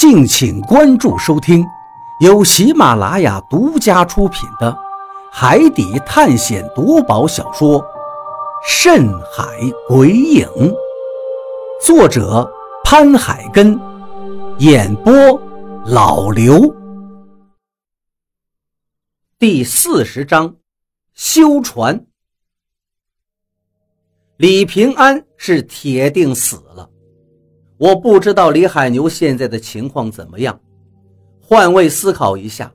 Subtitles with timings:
[0.00, 1.62] 敬请关注收听，
[2.20, 4.72] 由喜马拉雅独家出品的
[5.30, 7.78] 《海底探险夺宝小说》
[8.66, 9.44] 《深海
[9.86, 10.48] 鬼影》，
[11.84, 12.50] 作者
[12.82, 13.78] 潘海根，
[14.56, 15.12] 演播
[15.84, 16.74] 老刘。
[19.38, 20.56] 第四十章，
[21.12, 22.06] 修船。
[24.38, 26.88] 李平安是铁定死了。
[27.80, 30.60] 我不知道李海牛现在的情况怎么样。
[31.40, 32.70] 换位思考一下，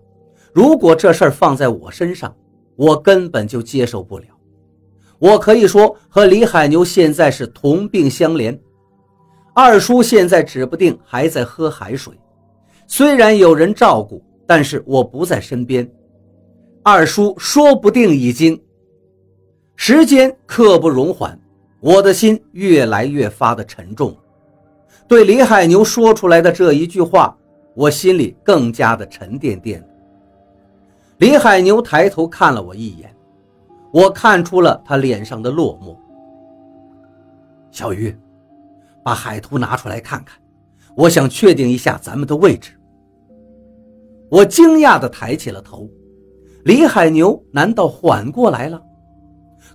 [0.51, 2.35] 如果这事儿放在我身上，
[2.75, 4.25] 我根本就接受不了。
[5.19, 8.57] 我可以说和李海牛现在是同病相怜。
[9.53, 12.11] 二叔现在指不定还在喝海水，
[12.87, 15.87] 虽然有人照顾，但是我不在身边。
[16.81, 18.59] 二叔说不定已经……
[19.75, 21.39] 时间刻不容缓，
[21.79, 24.17] 我的心越来越发的沉重。
[25.07, 27.35] 对李海牛说出来的这一句话，
[27.75, 29.87] 我心里更加的沉甸甸的。
[31.17, 33.15] 李海牛抬头看了我一眼，
[33.91, 35.95] 我看出了他脸上的落寞。
[37.71, 38.17] 小鱼，
[39.03, 40.39] 把海图拿出来看看，
[40.95, 42.71] 我想确定一下咱们的位置。
[44.29, 45.87] 我惊讶地抬起了头，
[46.63, 48.81] 李海牛难道缓过来了？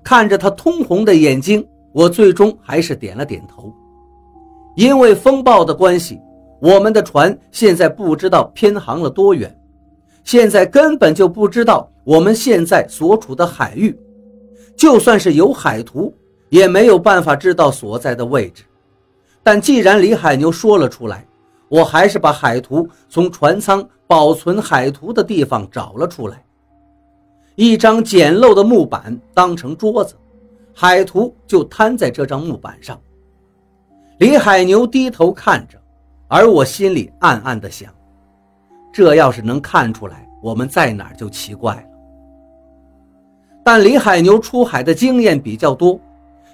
[0.02, 3.72] 看着他通红的眼睛，我最终还是点了点头。
[4.76, 6.20] 因为风暴的关系，
[6.60, 9.54] 我们的船现在不知道偏航了多远，
[10.24, 13.98] 现在根本就不知道我们现在所处的海域。
[14.76, 16.14] 就算是有海图，
[16.48, 18.64] 也没有办法知道所在的位置。
[19.42, 21.26] 但既然李海牛说了出来，
[21.68, 26.42] 我还是把海图从船舱保存海图的地方找了出来。
[27.56, 30.14] 一张简陋的木板当成桌子，
[30.72, 32.98] 海图就摊在这张木板上。
[34.20, 35.80] 李海牛低头看着，
[36.28, 37.90] 而我心里暗暗的想：
[38.92, 41.84] 这要是能看出来我们在哪就奇怪了。
[43.64, 45.98] 但李海牛出海的经验比较多，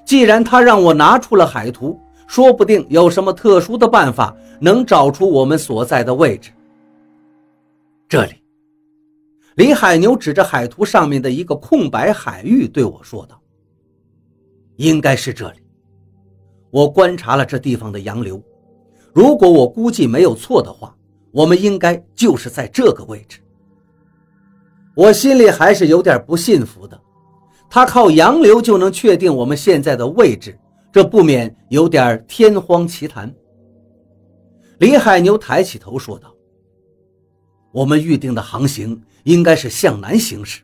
[0.04, 6.53] 既然他让我拿出了海图，说不定有什么特殊的办法能找出我们所在的位置。
[8.09, 8.34] 这里，
[9.56, 13.43] 李海牛指着海图上面的一个空白海域对我说道
[14.78, 15.59] ：“应该是这里。”
[16.71, 18.43] 我观察了这地方的洋流，
[19.12, 20.94] 如果我估计没有错的话，
[21.31, 23.41] 我们应该就是在这个位置。
[24.94, 27.00] 我心里还是有点不信服的，
[27.71, 30.59] 他靠洋流就能确定我们现在的位置，
[30.91, 33.33] 这不免有点天荒奇谈。
[34.78, 36.34] 李海牛抬起头说道
[37.72, 40.62] ：“我们预定的航行应该是向南行驶，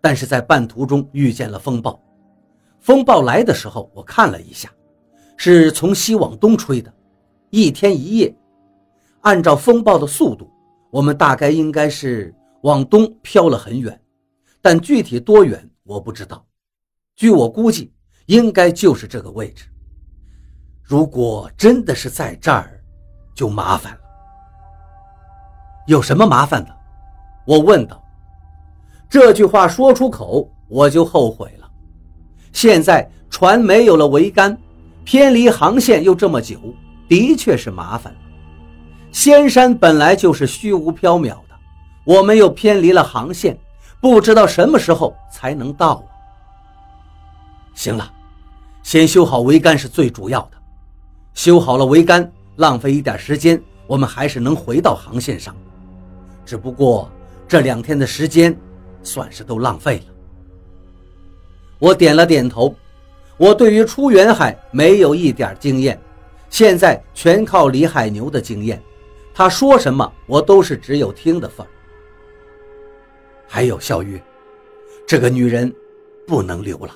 [0.00, 1.98] 但是在半途中遇见了风暴。
[2.80, 4.70] 风暴来的时候，我看了一下。”
[5.36, 6.92] 是从西往东吹的，
[7.50, 8.34] 一天一夜。
[9.22, 10.50] 按照风暴的速度，
[10.90, 13.98] 我们大概应该是往东飘了很远，
[14.60, 16.44] 但具体多远我不知道。
[17.16, 17.92] 据我估计，
[18.26, 19.64] 应该就是这个位置。
[20.82, 22.78] 如果真的是在这儿，
[23.34, 24.00] 就麻烦了。
[25.86, 26.76] 有什么麻烦的？
[27.46, 28.02] 我问道。
[29.08, 31.70] 这句话说出口，我就后悔了。
[32.52, 34.56] 现在船没有了桅杆。
[35.04, 36.58] 偏离航线又这么久，
[37.06, 38.18] 的确是麻烦了。
[39.12, 41.54] 仙山本来就是虚无缥缈的，
[42.04, 43.56] 我们又偏离了航线，
[44.00, 46.02] 不知道什么时候才能到。
[47.74, 48.12] 行了，
[48.82, 50.56] 先修好桅杆是最主要的。
[51.34, 55.54] 修好了桅杆，浪费一点时间，我们还是能回到航线上。
[56.46, 57.10] 只不过
[57.46, 58.56] 这两天的时间，
[59.02, 60.14] 算是都浪费了。
[61.78, 62.74] 我点了点头。
[63.36, 66.00] 我对于出远海没有一点经验，
[66.48, 68.80] 现在全靠李海牛的经验，
[69.34, 71.70] 他说什么我都是只有听的份儿。
[73.48, 74.20] 还有小玉，
[75.06, 75.72] 这个女人
[76.26, 76.94] 不能留了。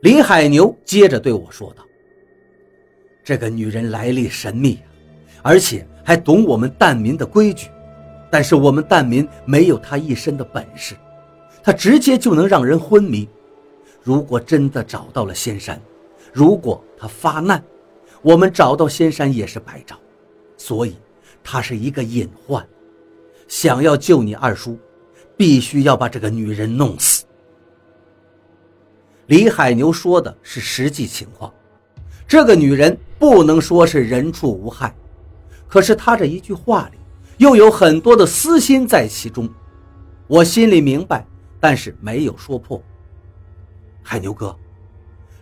[0.00, 1.84] 李海牛接着对我说道
[3.24, 4.78] ：“这个女人来历神秘，
[5.42, 7.68] 而且还懂我们蛋民的规矩，
[8.30, 10.94] 但是我们蛋民没有她一身的本事，
[11.62, 13.26] 她直接就能让人昏迷。”
[14.02, 15.80] 如果真的找到了仙山，
[16.32, 17.62] 如果他发难，
[18.20, 19.96] 我们找到仙山也是白找。
[20.56, 20.96] 所以，
[21.42, 22.66] 他是一个隐患。
[23.48, 24.78] 想要救你二叔，
[25.36, 27.24] 必须要把这个女人弄死。
[29.26, 31.52] 李海牛说的是实际情况，
[32.26, 34.94] 这个女人不能说是人畜无害，
[35.68, 36.98] 可是他这一句话里
[37.38, 39.48] 又有很多的私心在其中。
[40.26, 41.26] 我心里明白，
[41.60, 42.82] 但是没有说破。
[44.02, 44.56] 海牛哥，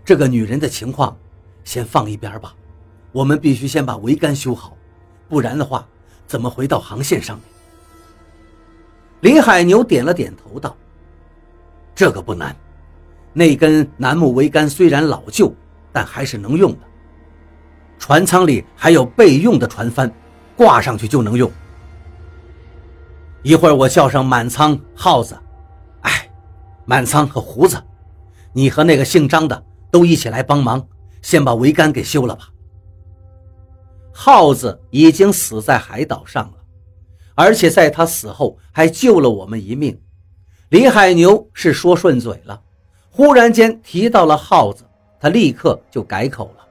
[0.04, 1.16] 这个女人的情况，
[1.64, 2.54] 先放一边吧。
[3.12, 4.76] 我们必须先把桅杆修好，
[5.28, 5.86] 不然的话，
[6.26, 9.32] 怎么回到航线上面？
[9.32, 10.76] 李海牛点了点头，道
[11.94, 12.54] ：“这个不难。
[13.32, 15.52] 那根楠木桅杆虽然老旧，
[15.92, 16.78] 但还是能用的。
[17.98, 20.10] 船舱里还有备用的船帆，
[20.56, 21.50] 挂上去就能用。
[23.42, 25.38] 一会儿我叫上满仓、耗子，
[26.02, 26.30] 哎，
[26.84, 27.82] 满仓和胡子，
[28.52, 30.86] 你和那个姓张的都一起来帮忙，
[31.22, 32.48] 先把桅杆给修了吧。”
[34.12, 36.54] 耗子已经死在海岛上了，
[37.34, 39.98] 而且在他死后还救了我们一命。
[40.68, 42.60] 李海牛是说顺嘴了，
[43.10, 44.84] 忽然间提到了耗子，
[45.18, 46.66] 他立刻就改口了。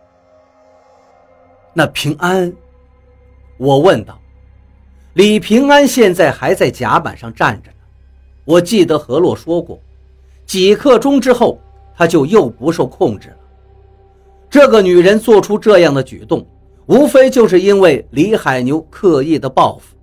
[1.73, 2.53] 那平安，
[3.57, 4.19] 我问道。
[5.13, 7.77] 李平安现在还在甲板上站着呢，
[8.45, 9.79] 我记得何洛说过，
[10.45, 11.59] 几刻钟之后
[11.99, 13.35] 他就又不受控制了。
[14.49, 16.47] 这个女人做出这样的举动。
[16.85, 19.95] 无非就是因为李海牛刻意的报复，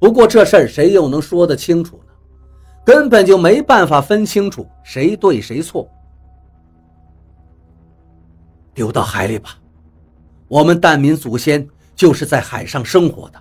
[0.00, 2.12] 不过这事儿谁又能说得清楚呢？
[2.84, 5.88] 根本就没办法分清楚谁对谁错。
[8.74, 9.50] 丢到海里吧，
[10.48, 13.40] 我们蛋民祖先就是在海上生活的，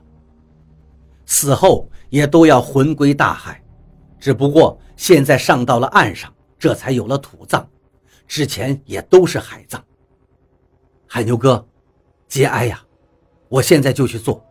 [1.26, 3.60] 死后也都要魂归大海，
[4.20, 7.68] 只不过现在上到了岸上，这才有了土葬，
[8.28, 9.84] 之前也都是海葬。
[11.08, 11.66] 海牛哥。
[12.28, 12.84] 节哀呀！
[13.48, 14.44] 我现在就去做。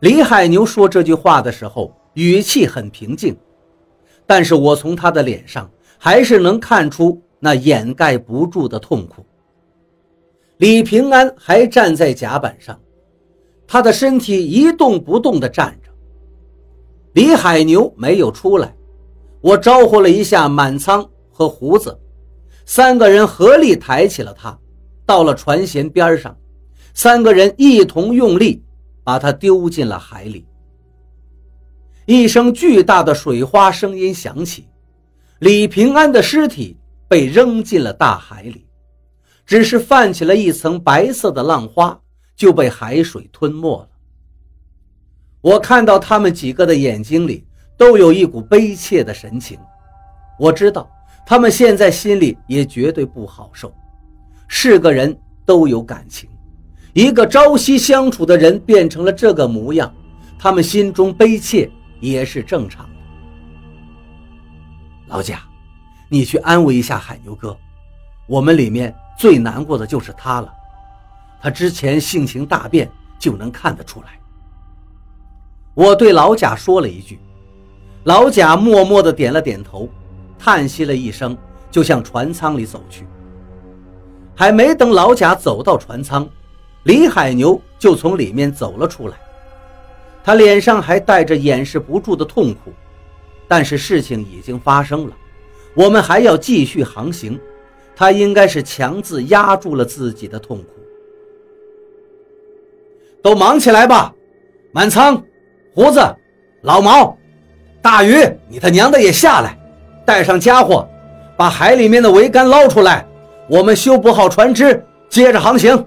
[0.00, 3.34] 李海牛说这句话的时候，语气很平静，
[4.26, 9.24] 但是我从他的脸上还是能看出那掩盖不住的痛苦。
[10.58, 12.78] 李平安还站在甲板上，
[13.66, 15.90] 他的身体一动不动地站着。
[17.12, 18.74] 李海牛没有出来，
[19.40, 21.96] 我招呼了一下满仓和胡子，
[22.74, 24.58] 三个人合力抬起了他。
[25.04, 26.34] 到了船舷边上，
[26.94, 28.64] 三个人一同用力
[29.04, 30.46] 把他丢进了海里。
[32.06, 34.70] 一声巨大的水花声音响起，
[35.40, 38.66] 李平安的尸体被扔进了大海里，
[39.44, 42.00] 只是泛起了一层白色的浪花，
[42.34, 43.88] 就被海水吞没了。
[45.42, 47.46] 我看到他们几个的眼睛里
[47.76, 49.58] 都有一股悲切的神情，
[50.38, 50.90] 我知道
[51.24, 53.72] 他们现在心里也绝对不好受。
[54.48, 56.28] 是个人都有感情，
[56.92, 59.92] 一个朝夕相处的人变成了这个模样，
[60.38, 61.70] 他们心中悲切
[62.00, 62.90] 也是正常的。
[65.06, 65.42] 老贾，
[66.08, 67.56] 你去安慰一下海牛哥，
[68.26, 70.52] 我们里面最难过的就是他了，
[71.40, 74.08] 他之前性情大变，就能看得出来。
[75.74, 77.18] 我对老贾说了一句，
[78.04, 79.88] 老贾默默地点了点头，
[80.44, 81.38] 叹息了一声，
[81.70, 83.06] 就向船舱里走去。
[84.34, 86.28] 还没等老贾走到船舱，
[86.82, 89.16] 李海牛就从里面走了出来。
[90.24, 92.72] 他脸上还带着掩饰不住的痛苦，
[93.46, 95.12] 但是事情已经发生了，
[95.76, 97.38] 我们还要继续航行。
[97.94, 100.68] 他应该是强自压住了自己的痛苦。
[103.22, 104.12] 都忙起来吧，
[104.72, 105.22] 满仓、
[105.72, 106.00] 胡子、
[106.62, 107.16] 老毛、
[107.80, 108.16] 大鱼，
[108.48, 109.56] 你他娘的也下来，
[110.04, 110.88] 带上家伙，
[111.36, 113.06] 把海里面的桅杆捞出来。
[113.48, 115.84] 我们修补好船只，接着航行。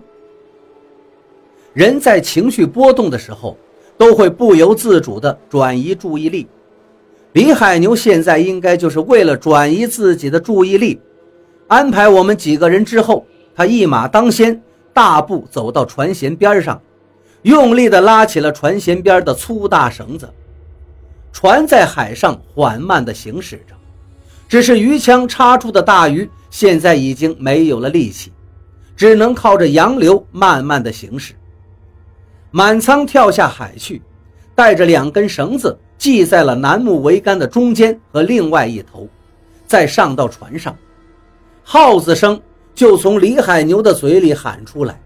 [1.74, 3.58] 人在情绪波动的时候，
[3.98, 6.48] 都会不由自主地转移注意力。
[7.34, 11.02] 李海牛现在应该就是为了转移自己的注意力，
[11.68, 14.62] 安排我们几个人之后，他一马当先，
[14.94, 16.82] 大步走到船舷边上，
[17.42, 20.30] 用力地拉起了船舷边的粗大绳子。
[21.34, 23.76] 船在海上缓慢地行驶着，
[24.56, 26.30] 只是鱼枪插出的大鱼。
[26.50, 28.32] 现在已经没有了力气，
[28.96, 31.34] 只能靠着洋流慢慢的行驶。
[32.52, 34.02] 满仓跳下海去，
[34.56, 39.10] 带着两根绳子系在了楠木桅杆的中间和另外一头，
[39.68, 40.74] 再上到船上。
[41.62, 42.42] 号子声
[42.74, 44.98] 就从李海牛的嘴里喊出来，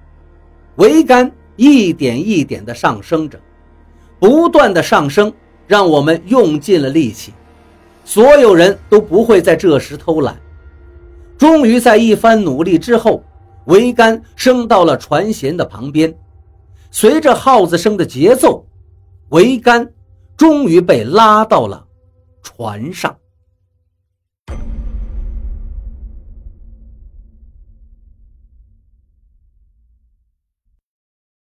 [0.77, 3.39] 桅杆一点一点的上升着，
[4.19, 5.33] 不断的上升，
[5.65, 7.33] 让我们用尽了力气。
[8.09, 10.35] 所有人都不会在这时偷懒。
[11.37, 13.23] 终于在一番努力之后，
[13.67, 16.11] 桅杆升到了船舷的旁边。
[16.89, 18.65] 随着号子声的节奏，
[19.29, 19.87] 桅杆
[20.35, 21.85] 终于被拉到了
[22.41, 23.15] 船上。